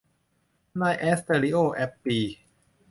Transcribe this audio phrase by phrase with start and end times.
[0.81, 2.17] นายแอสเตอริโอ แอปปิ